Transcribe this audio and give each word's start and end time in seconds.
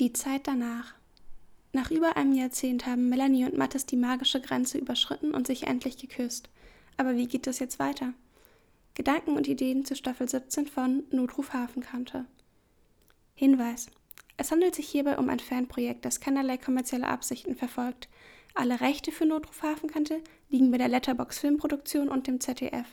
Die 0.00 0.14
Zeit 0.14 0.46
danach. 0.46 0.94
Nach 1.74 1.90
über 1.90 2.16
einem 2.16 2.32
Jahrzehnt 2.32 2.86
haben 2.86 3.10
Melanie 3.10 3.44
und 3.44 3.58
Mattes 3.58 3.84
die 3.84 3.98
magische 3.98 4.40
Grenze 4.40 4.78
überschritten 4.78 5.34
und 5.34 5.46
sich 5.46 5.66
endlich 5.66 5.98
geküsst. 5.98 6.48
Aber 6.96 7.16
wie 7.16 7.26
geht 7.26 7.46
das 7.46 7.58
jetzt 7.58 7.78
weiter? 7.78 8.14
Gedanken 8.94 9.36
und 9.36 9.46
Ideen 9.46 9.84
zu 9.84 9.94
Staffel 9.94 10.26
17 10.26 10.68
von 10.68 11.04
Notruf 11.10 11.52
Hafenkante. 11.52 12.24
Hinweis. 13.34 13.88
Es 14.38 14.50
handelt 14.50 14.74
sich 14.74 14.88
hierbei 14.88 15.18
um 15.18 15.28
ein 15.28 15.38
Fanprojekt, 15.38 16.06
das 16.06 16.18
keinerlei 16.20 16.56
kommerzielle 16.56 17.06
Absichten 17.06 17.54
verfolgt. 17.54 18.08
Alle 18.54 18.80
Rechte 18.80 19.12
für 19.12 19.26
Notruf 19.26 19.62
Hafenkante 19.62 20.22
liegen 20.48 20.70
bei 20.70 20.78
der 20.78 20.88
Letterbox 20.88 21.40
Filmproduktion 21.40 22.08
und 22.08 22.26
dem 22.26 22.40
ZDF. 22.40 22.86